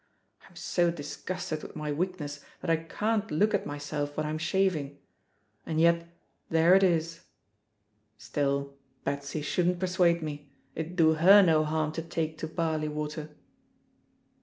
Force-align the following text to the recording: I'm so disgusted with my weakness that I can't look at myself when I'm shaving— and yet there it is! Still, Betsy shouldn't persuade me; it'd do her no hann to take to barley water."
I'm 0.49 0.55
so 0.55 0.89
disgusted 0.89 1.61
with 1.61 1.75
my 1.75 1.91
weakness 1.91 2.43
that 2.61 2.71
I 2.71 2.77
can't 2.77 3.29
look 3.29 3.53
at 3.53 3.67
myself 3.67 4.17
when 4.17 4.25
I'm 4.25 4.39
shaving— 4.39 4.97
and 5.67 5.79
yet 5.79 6.07
there 6.49 6.73
it 6.73 6.81
is! 6.81 7.25
Still, 8.17 8.73
Betsy 9.03 9.43
shouldn't 9.43 9.77
persuade 9.79 10.23
me; 10.23 10.49
it'd 10.73 10.95
do 10.95 11.13
her 11.13 11.43
no 11.43 11.63
hann 11.65 11.91
to 11.91 12.01
take 12.01 12.39
to 12.39 12.47
barley 12.47 12.87
water." 12.87 13.29